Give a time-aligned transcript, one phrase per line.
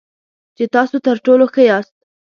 [0.55, 1.93] چې تاسو تر ټولو ښه یاست.